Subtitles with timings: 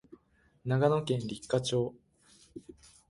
[0.65, 1.93] 長野県立科町